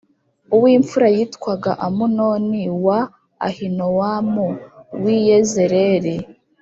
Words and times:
uw’imfura 0.55 1.07
yitwaga 1.15 1.71
Amunoni 1.87 2.63
wa 2.85 2.99
Ahinowamu 3.47 4.47
w’i 5.03 5.17
Yezerēli 5.27 6.15